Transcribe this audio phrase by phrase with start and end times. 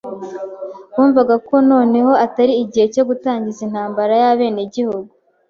[0.95, 5.11] Bumvaga ko noneho atari igihe cyo gutangiza intambara y'abenegihugu.